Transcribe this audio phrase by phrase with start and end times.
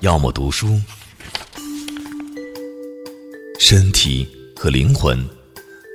[0.00, 0.80] 要么读书。
[3.58, 4.26] 身体
[4.56, 5.22] 和灵魂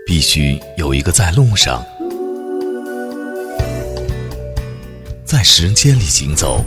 [0.05, 1.84] 必须有一个在路上，
[5.26, 6.63] 在时间里行走，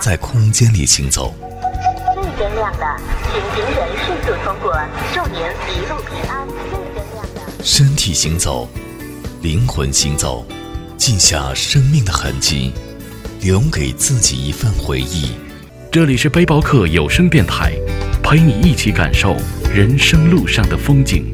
[0.00, 1.32] 在空间里行走。
[2.16, 4.76] 绿灯亮了，请行人迅速通过，
[5.14, 5.40] 祝您
[5.72, 6.46] 一路平安。
[6.48, 6.52] 绿
[6.92, 7.64] 灯亮了。
[7.64, 8.68] 身体行走，
[9.42, 10.44] 灵魂行走，
[10.96, 12.72] 记下生命的痕迹，
[13.42, 15.30] 留给自己一份回忆。
[15.90, 17.72] 这里是背包客有声电台，
[18.22, 19.34] 陪你一起感受
[19.74, 21.24] 人生路上的风景。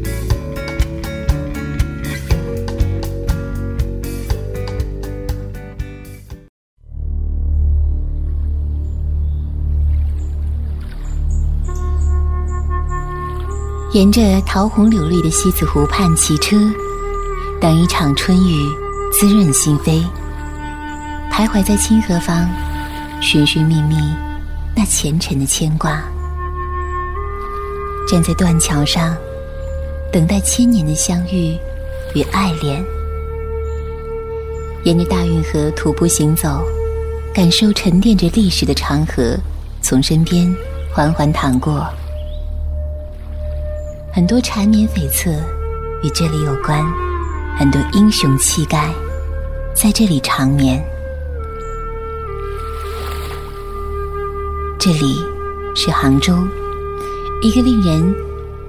[13.92, 16.56] 沿着桃红柳绿的西子湖畔骑车，
[17.60, 18.62] 等一场春雨
[19.10, 20.04] 滋润心扉。
[21.36, 22.48] 徘徊在清河坊，
[23.20, 23.94] 寻寻觅觅
[24.74, 26.02] 那前尘的牵挂。
[28.08, 29.14] 站在断桥上，
[30.10, 31.54] 等待千年的相遇
[32.14, 32.82] 与爱恋。
[34.84, 36.64] 沿着大运河徒步行走，
[37.34, 39.36] 感受沉淀着历史的长河
[39.82, 40.50] 从身边
[40.90, 41.86] 缓缓淌过。
[44.10, 45.36] 很多缠绵悱恻
[46.02, 46.82] 与这里有关，
[47.58, 48.90] 很多英雄气概
[49.74, 50.82] 在这里长眠。
[54.78, 55.20] 这里
[55.74, 56.32] 是杭州，
[57.42, 58.14] 一个令人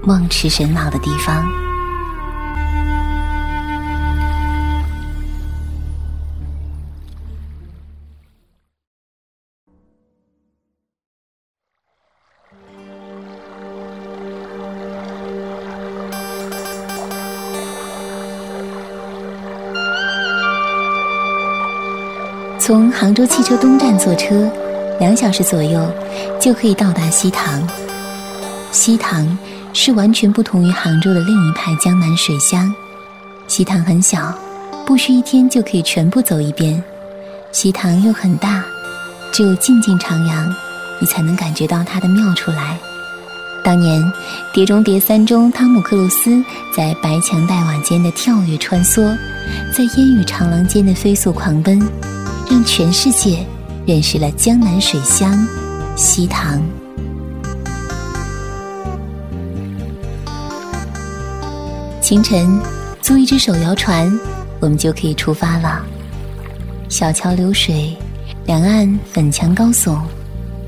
[0.02, 1.47] 梦驰神往的地方。
[22.59, 24.50] 从杭州汽车东站坐车，
[25.00, 25.85] 两小时左右
[26.40, 27.68] 就可以到达西塘。
[28.72, 29.38] 西塘
[29.74, 32.74] 是完全不同于杭州的另一派江南水乡。
[33.47, 34.34] 西塘很小，
[34.86, 36.81] 不需一天就可以全部走一遍。
[37.52, 38.63] 西塘又很大，
[39.31, 40.47] 只有静静徜徉，
[41.00, 42.78] 你才能感觉到它的妙处来。
[43.63, 44.02] 当年
[44.53, 46.44] 《碟中谍三》中，汤姆克鲁斯
[46.75, 49.18] 在白墙黛瓦间的跳跃穿梭，
[49.74, 51.80] 在烟雨长廊间的飞速狂奔。
[52.50, 53.46] 让全世界
[53.88, 55.48] 认识了江南水乡
[55.96, 56.62] 西塘。
[62.02, 62.59] 清晨，
[63.02, 64.12] 租一只手摇船，
[64.59, 65.81] 我们就可以出发了。
[66.90, 67.96] 小桥流水，
[68.46, 69.98] 两岸粉墙高耸，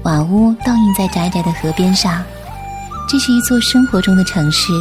[0.04, 2.24] 瓦屋倒映在窄窄的河边上。
[3.06, 4.72] 这是一座生活中的城市，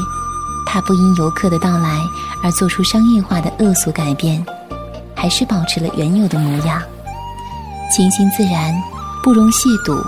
[0.65, 2.01] 它不因游客的到来
[2.45, 4.47] 而做出商业化的恶俗改变。
[5.13, 6.81] 还是保持了原有的模样，
[7.91, 8.75] 清新自然，
[9.23, 10.03] 不容亵渎。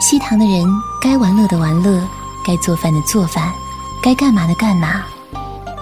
[0.00, 0.66] 西塘的人
[1.00, 2.02] 该玩乐的玩乐，
[2.46, 3.52] 该做饭的做饭，
[4.02, 5.02] 该干嘛的干嘛，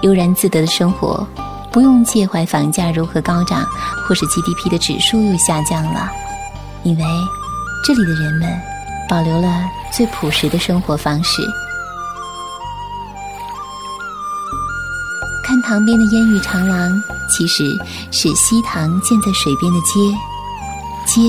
[0.03, 1.27] 悠然自得的生活，
[1.73, 3.67] 不用介怀房价如何高涨，
[4.07, 6.11] 或是 GDP 的指数又下降了，
[6.85, 7.05] 因为
[7.85, 8.49] 这里的人们
[9.09, 11.43] 保留了最朴实的生活方式。
[15.45, 16.91] 看塘边的烟雨长廊。
[17.27, 17.65] 其实
[18.13, 19.99] 是西塘建在水边的街，
[21.05, 21.21] 街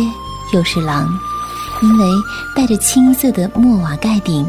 [0.53, 1.07] 又是廊，
[1.81, 2.05] 因为
[2.55, 4.45] 带着青色的墨瓦盖顶，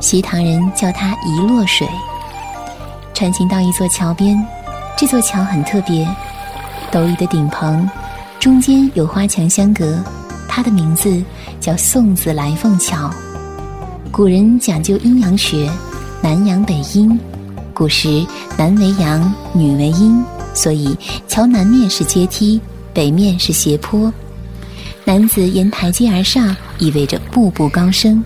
[0.00, 1.86] 西塘人叫它一落水。
[3.14, 4.42] 穿行到一座桥边，
[4.96, 6.08] 这座桥很特别，
[6.90, 7.88] 斗笠的顶棚，
[8.38, 9.98] 中间有花墙相隔，
[10.48, 11.22] 它的名字
[11.60, 13.10] 叫送子来凤桥。
[14.10, 15.70] 古人讲究阴阳学，
[16.22, 17.18] 南阳北阴，
[17.74, 18.26] 古时
[18.56, 20.24] 男为阳，女为阴。
[20.52, 20.98] 所以，
[21.28, 22.60] 桥南面是阶梯，
[22.92, 24.12] 北面是斜坡。
[25.04, 28.22] 男子沿台阶而上，意味着步步高升；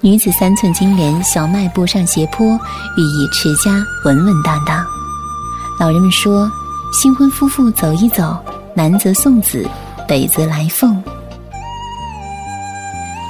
[0.00, 4.84] 女子三寸金莲，小迈步上斜坡，寓意持家稳稳当当。
[5.78, 6.50] 老人们说，
[6.92, 8.36] 新婚夫妇走一走，
[8.74, 9.66] 南则送子，
[10.06, 11.02] 北则来凤。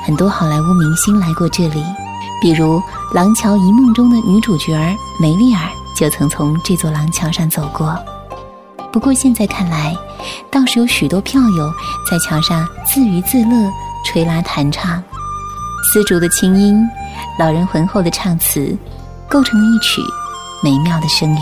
[0.05, 1.85] 很多好莱坞明星来过这里，
[2.43, 2.79] 比如
[3.15, 5.61] 《廊桥遗梦》中的女主角儿梅丽尔
[5.97, 7.97] 就曾从这座廊桥上走过。
[8.91, 9.97] 不过现在看来，
[10.51, 11.73] 倒是有许多票友
[12.11, 13.71] 在桥上自娱自乐、
[14.05, 15.03] 吹拉弹唱，
[15.93, 16.87] 丝竹的清音，
[17.39, 18.77] 老人浑厚的唱词，
[19.29, 20.03] 构成了一曲
[20.63, 21.41] 美妙的声乐。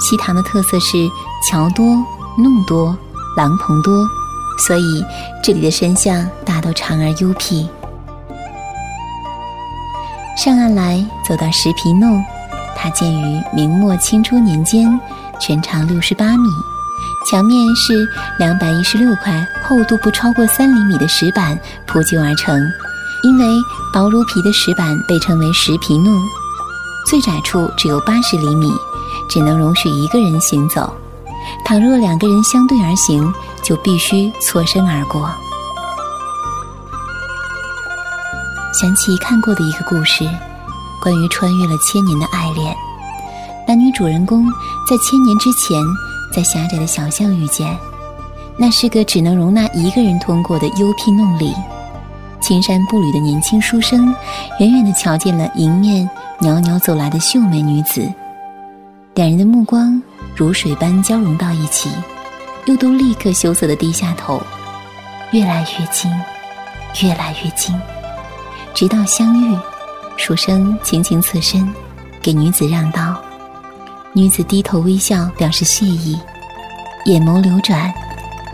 [0.00, 1.08] 西塘的特色是
[1.48, 1.84] 桥多、
[2.36, 2.96] 弄多、
[3.36, 4.04] 廊棚多，
[4.66, 5.04] 所以
[5.42, 7.68] 这里的深巷大都长而幽僻。
[10.36, 12.24] 上岸来，走到石皮弄，
[12.82, 14.98] 它建于明末清初年间，
[15.38, 16.48] 全长六十八米，
[17.30, 22.58] 墙面是两百一十六块厚度不超过三厘米的石板铺就而成。
[23.22, 23.44] 因为
[23.92, 26.18] 薄如皮的石板被称为石皮路，
[27.06, 28.72] 最窄处只有八十厘米，
[29.28, 30.90] 只能容许一个人行走。
[31.66, 33.30] 倘若两个人相对而行，
[33.62, 35.30] 就必须错身而过。
[38.72, 40.26] 想起看过的一个故事，
[41.00, 42.76] 关于穿越了千年的爱恋。
[43.66, 44.46] 男女主人公
[44.88, 45.78] 在千年之前，
[46.34, 47.76] 在狭窄的小巷遇见，
[48.56, 51.54] 那是个只能容纳一个人通过的幽僻弄里。
[52.40, 54.14] 青山步履的年轻书生，
[54.58, 56.08] 远远地瞧见了迎面
[56.40, 58.10] 袅袅走来的秀美女子，
[59.14, 60.02] 两人的目光
[60.34, 61.90] 如水般交融到一起，
[62.64, 64.42] 又都立刻羞涩地低下头，
[65.32, 66.10] 越来越近，
[67.02, 67.78] 越来越近，
[68.74, 69.56] 直到相遇。
[70.20, 71.66] 书生轻轻侧身，
[72.20, 73.18] 给女子让道，
[74.12, 76.20] 女子低头微笑表示谢意，
[77.06, 77.90] 眼眸流转，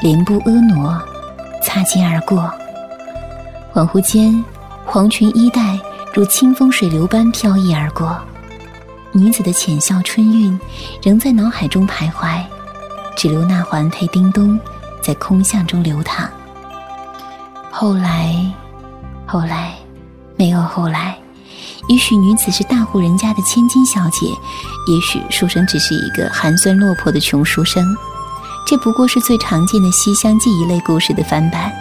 [0.00, 1.02] 莲步婀娜，
[1.60, 2.48] 擦肩而过。
[3.74, 4.44] 恍惚间，
[4.84, 5.76] 黄裙衣带
[6.14, 8.16] 如清风水流般飘逸而过，
[9.10, 10.58] 女子的浅笑春韵
[11.02, 12.40] 仍在脑海中徘徊，
[13.16, 14.56] 只留那环佩叮咚
[15.02, 16.30] 在空巷中流淌。
[17.72, 18.36] 后来，
[19.26, 19.74] 后来，
[20.36, 21.16] 没有后来。
[21.88, 24.26] 也许女子是大户人家的千金小姐，
[24.88, 27.96] 也许书生只是一个寒酸落魄的穷书生，
[28.66, 31.72] 这不过是最常见的《西厢记》一类故事的翻版，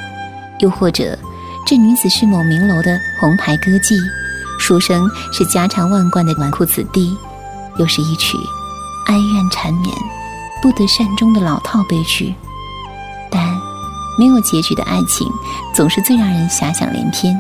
[0.60, 1.18] 又或者。
[1.68, 3.98] 这女子是某名楼的红牌歌妓，
[4.60, 7.18] 书生是家常万贯的纨绔子弟，
[7.80, 8.38] 又是一曲
[9.08, 9.92] 哀怨缠绵、
[10.62, 12.36] 不得善终的老套悲剧。
[13.32, 13.58] 但
[14.20, 15.28] 没有结局的爱情，
[15.74, 17.36] 总是最让人遐想连篇。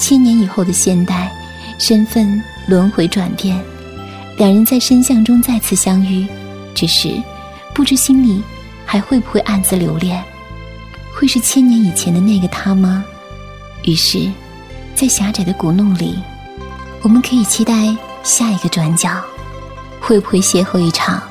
[0.00, 1.32] 千年以后的现代，
[1.78, 3.58] 身份轮回转变，
[4.36, 6.26] 两人在深巷中再次相遇，
[6.74, 7.08] 只是
[7.72, 8.42] 不知心里
[8.84, 10.22] 还会不会暗自留恋？
[11.14, 13.04] 会是千年以前的那个他吗？
[13.84, 14.30] 于是，
[14.94, 16.18] 在狭窄的古弄里，
[17.02, 19.10] 我们可以期待下一个转角，
[20.00, 21.22] 会不会邂逅一场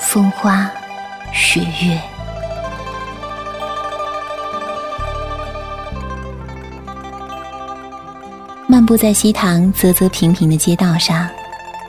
[0.00, 0.70] 风花
[1.32, 2.00] 雪月？
[8.92, 11.26] 步在西塘啧啧平平的街道上，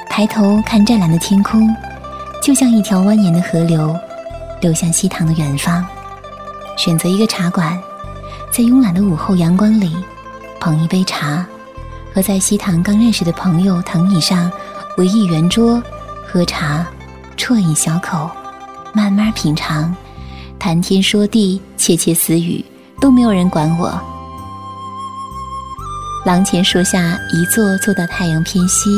[0.10, 1.68] 抬头看湛蓝的天空，
[2.42, 3.94] 就像一条蜿蜒的河流，
[4.62, 5.86] 流向西塘的远方。
[6.78, 7.78] 选择一个茶馆。
[8.54, 9.94] 在慵懒的午后阳光里，
[10.62, 11.46] 捧一杯茶，
[12.14, 14.50] 和在西塘刚认识的朋友藤椅上
[14.98, 15.84] 围一圆桌
[16.26, 16.88] 喝茶，
[17.36, 18.32] 啜一小口，
[18.94, 19.94] 慢慢品尝，
[20.58, 22.64] 谈天说地，窃窃私语，
[23.02, 24.02] 都没有人管我。
[26.26, 28.90] 廊前树下一坐，坐到太阳偏西，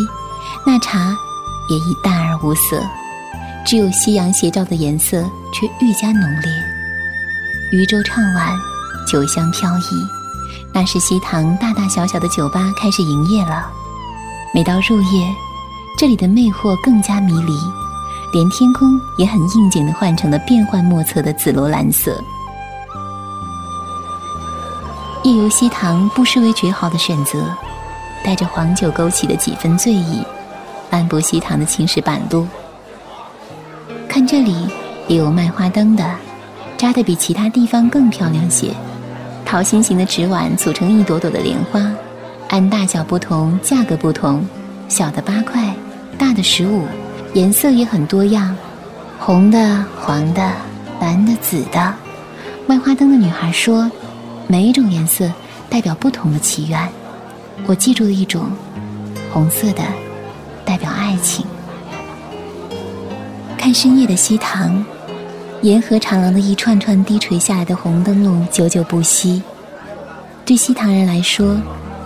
[0.66, 1.16] 那茶
[1.70, 2.84] 也已淡而无色，
[3.66, 6.52] 只有夕阳斜照的颜色却愈加浓烈。
[7.72, 8.56] 渔舟唱晚。
[9.08, 10.08] 酒香飘逸，
[10.74, 13.70] 那是西塘大大小小的酒吧开始营业了。
[14.52, 15.32] 每到入夜，
[15.96, 17.56] 这里的魅惑更加迷离，
[18.34, 22.20] 连天空也很应景的换成了变幻莫测的紫罗兰色。
[25.26, 27.44] 夜游西塘不失为绝好的选择，
[28.24, 30.22] 带着黄酒勾起的几分醉意，
[30.92, 32.48] 漫步西塘的青石板路。
[34.08, 34.68] 看这里
[35.08, 36.06] 也有卖花灯的，
[36.78, 38.70] 扎得比其他地方更漂亮些。
[39.44, 41.82] 桃心形的纸碗组成一朵朵的莲花，
[42.50, 44.46] 按大小不同，价格不同，
[44.88, 45.74] 小的八块，
[46.20, 46.84] 大的十五，
[47.34, 48.56] 颜色也很多样，
[49.18, 50.52] 红的、黄的、
[51.00, 51.92] 蓝的、紫的。
[52.68, 53.90] 卖花灯的女孩说，
[54.48, 55.32] 每一种颜色
[55.70, 56.90] 代表不同的祈愿。
[57.66, 58.52] 我记住了一种，
[59.32, 59.84] 红色的
[60.64, 61.46] 代表爱情。
[63.58, 64.86] 看深夜的西塘。
[65.62, 69.42] 沿河长廊的一串串低垂下来的红灯笼，久久不息。
[70.46, 71.60] 对西塘人来说，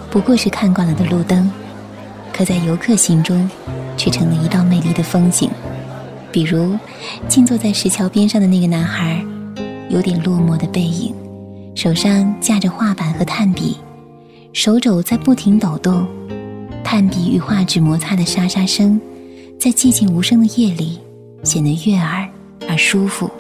[0.10, 1.52] 不过是看惯了的路灯，
[2.32, 3.50] 可在游客心中，
[3.98, 5.50] 却成了一道美丽的风景。
[6.32, 6.78] 比如，
[7.28, 9.22] 静坐在石桥边上的那个男孩，
[9.90, 11.14] 有点落寞的背影，
[11.80, 13.78] 手上架着画板和炭笔，
[14.52, 16.06] 手肘在不停抖动，
[16.84, 19.00] 炭笔与画纸摩擦的沙沙声，
[19.58, 21.00] 在寂静无声的夜里，
[21.42, 22.28] 显得悦耳
[22.68, 23.32] 而舒服。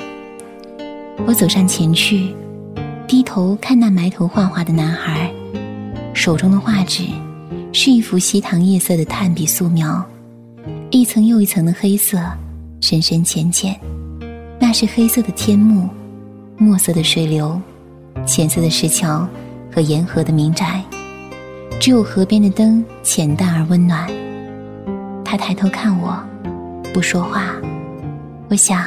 [1.27, 2.33] 我走上前去，
[3.05, 5.29] 低头看那埋头画画的男孩，
[6.13, 7.07] 手中的画纸
[7.73, 10.01] 是一幅西塘夜色的炭笔素描，
[10.91, 12.17] 一层又一层的黑色，
[12.79, 13.77] 深深浅浅，
[14.57, 15.89] 那是黑色的天幕，
[16.57, 17.61] 墨色的水流，
[18.25, 19.27] 浅色的石桥
[19.73, 20.83] 和沿河的民宅，
[21.79, 24.07] 只有河边的灯浅淡而温暖。
[25.25, 26.17] 他抬头看我，
[26.93, 27.53] 不说话，
[28.49, 28.85] 我想，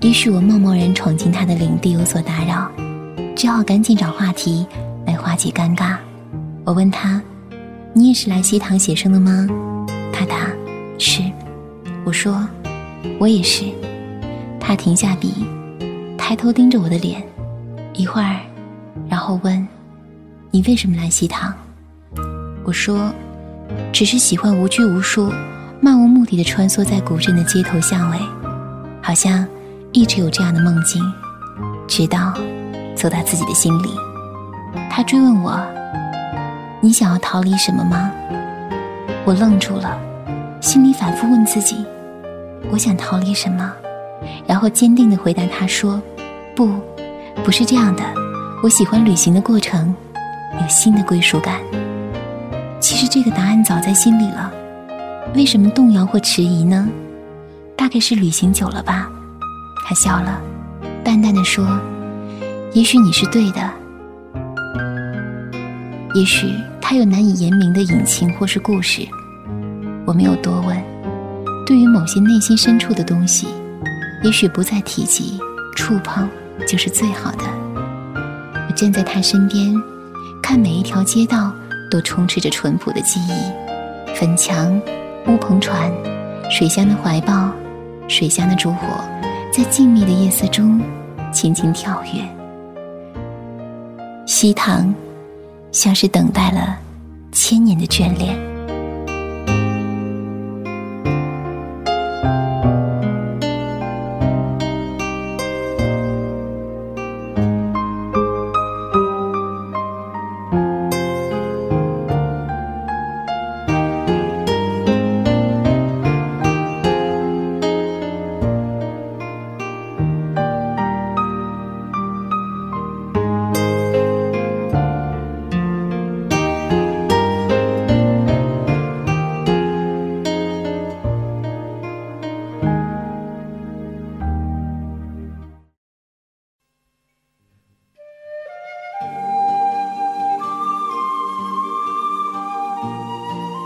[0.00, 2.70] 也许我贸贸然闯进他的领地有所打扰，
[3.36, 4.66] 只好赶紧找话题
[5.06, 5.96] 来化解尴尬。
[6.64, 7.20] 我问他
[7.92, 9.46] ：“你也是来西塘写生的吗？”
[10.12, 10.50] 他答
[10.98, 11.22] ：“是。”
[12.04, 12.46] 我说
[13.18, 13.64] ：“我也是。”
[14.58, 15.32] 他停下笔，
[16.16, 17.22] 抬头盯着我的脸，
[17.94, 18.36] 一会儿，
[19.08, 19.66] 然后问
[20.50, 21.52] ：“你为什么来西塘？”
[22.64, 23.12] 我说
[23.92, 25.32] ：“只是喜欢无拘无束、
[25.80, 28.18] 漫无目的的穿梭在古镇的街头巷尾，
[29.02, 29.46] 好像
[29.92, 31.02] 一直有这样的梦境，
[31.88, 32.34] 直到
[32.94, 33.90] 走到自己的心里。”
[34.90, 35.60] 他追问我
[36.80, 38.10] ：“你想要逃离什么吗？”
[39.24, 39.98] 我愣住了，
[40.60, 41.84] 心里反复问自己
[42.70, 43.72] ：“我想逃离什么？”
[44.46, 46.00] 然后坚定地回答他说
[46.54, 46.68] ：“不，
[47.42, 48.02] 不是这样的。
[48.62, 49.94] 我喜欢旅行的过程，
[50.60, 51.58] 有新的归属感。
[52.78, 54.52] 其实这个答案早在心里了，
[55.34, 56.86] 为什么动摇或迟疑呢？
[57.74, 59.10] 大概是旅行久了吧。”
[59.88, 60.38] 他笑了，
[61.02, 61.66] 淡淡的说
[62.74, 63.70] ：“也许你是对的。
[66.14, 66.52] 也许
[66.82, 69.08] 他有难以言明的隐情或是故事。”
[70.04, 70.76] 我没有多问。
[71.66, 73.48] 对于某些内心深处的东西。
[74.22, 75.40] 也许不再提及，
[75.74, 76.28] 触碰
[76.68, 77.44] 就是最好的。
[78.70, 79.74] 我站在他身边，
[80.40, 81.52] 看每一条街道
[81.90, 84.80] 都充斥着淳朴的记忆：粉墙、
[85.26, 85.92] 乌篷船、
[86.48, 87.50] 水乡的怀抱、
[88.06, 88.86] 水乡的烛火，
[89.52, 90.80] 在静谧的夜色中
[91.32, 92.22] 轻轻跳跃。
[94.24, 94.94] 西塘，
[95.72, 96.78] 像是等待了
[97.32, 98.49] 千年的眷恋。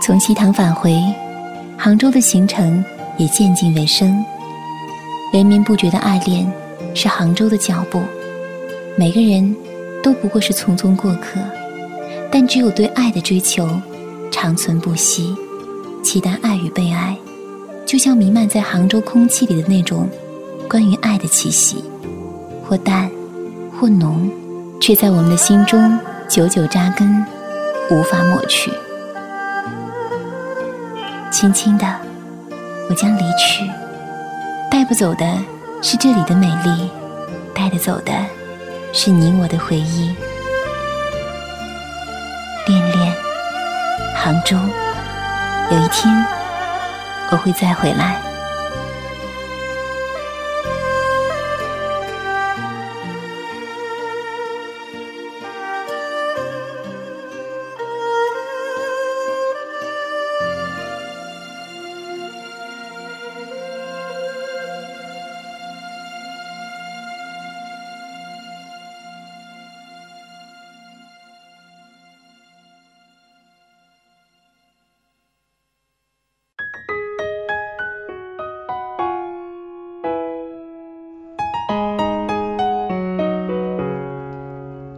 [0.05, 1.01] 从西塘返回，
[1.75, 2.85] 杭州的行程
[3.17, 4.23] 也渐近尾声。
[5.33, 6.47] 连绵不绝的爱恋，
[6.93, 7.99] 是杭州的脚步。
[8.95, 9.55] 每个人
[10.03, 11.39] 都不过是匆匆过客，
[12.31, 13.67] 但只有对爱的追求，
[14.31, 15.35] 长存不息。
[16.03, 17.17] 期待爱与被爱，
[17.83, 20.07] 就像弥漫在杭州空气里的那种
[20.69, 21.83] 关于爱的气息，
[22.63, 23.09] 或淡，
[23.71, 24.29] 或浓，
[24.79, 25.97] 却在我们的心中
[26.29, 27.25] 久久扎根，
[27.89, 28.69] 无法抹去。
[31.45, 31.85] 轻轻的，
[32.89, 33.69] 我将离去，
[34.71, 35.23] 带不走的
[35.79, 36.89] 是这里的美丽，
[37.53, 38.11] 带得走的
[38.91, 40.15] 是你我的回忆。
[42.65, 43.13] 恋恋，
[44.15, 44.57] 杭州，
[45.69, 46.25] 有一天
[47.29, 48.24] 我会再回来。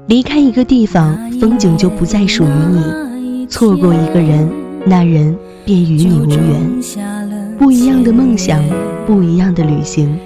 [0.08, 4.50] 离开一个地方，风景就不再属于你；错过一个人，
[4.86, 5.36] 那人
[5.66, 7.58] 便与你无缘。
[7.58, 8.64] 不一样的梦想，
[9.06, 10.18] 不一样的旅行，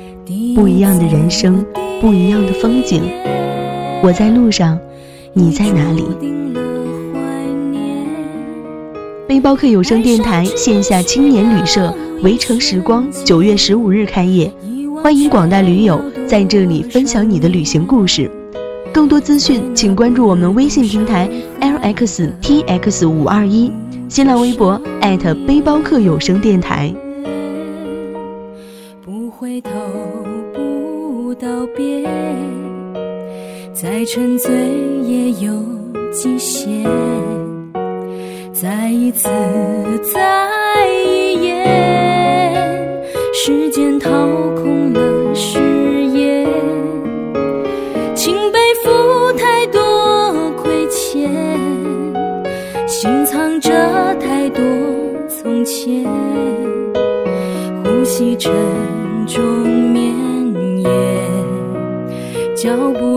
[0.53, 1.65] 不一样的人生，
[1.99, 3.01] 不一样的风景。
[4.03, 4.77] 我在路上，
[5.33, 6.03] 你在哪里？
[9.27, 14.53] 背包客有声电台线下青年旅社围城时光九月十五日开业，
[15.01, 18.29] 欢迎广大驴友在这里分享你的旅行故事。
[18.93, 21.29] 更多资讯，请关注我们微信平台
[21.61, 23.71] lxtx 五二一，
[24.09, 24.79] 新浪微博
[25.47, 26.93] 背包客有声电台。
[29.05, 29.71] 不回头，
[30.53, 32.05] 不道别，
[33.73, 34.51] 再沉醉
[35.05, 35.53] 也有
[36.11, 36.83] 极限。
[38.53, 39.29] 再一次，
[40.13, 41.65] 再一眼，
[43.33, 43.97] 时间
[58.41, 58.51] 沉
[59.27, 59.39] 重
[59.93, 60.89] 绵延，
[62.55, 63.10] 脚步。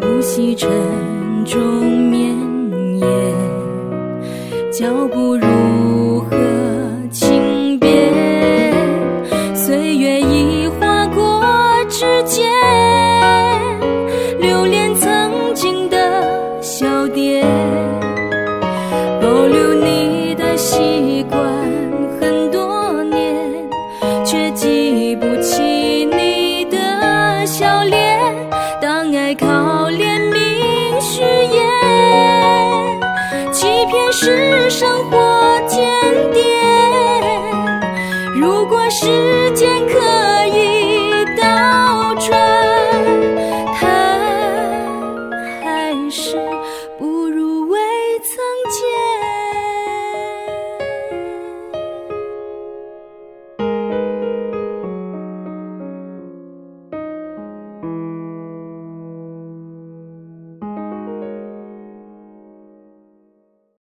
[0.00, 0.68] 呼吸沉
[1.44, 1.60] 重，
[2.10, 2.34] 绵
[2.98, 3.08] 延
[4.72, 5.67] 脚步如。
[34.68, 35.37] 生活